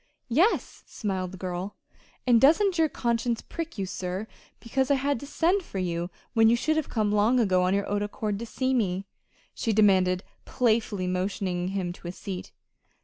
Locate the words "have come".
6.75-7.11